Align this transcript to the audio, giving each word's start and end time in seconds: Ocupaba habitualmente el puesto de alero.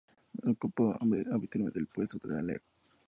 Ocupaba 0.47 0.97
habitualmente 1.31 1.77
el 1.77 1.85
puesto 1.85 2.17
de 2.27 2.39
alero. 2.39 2.63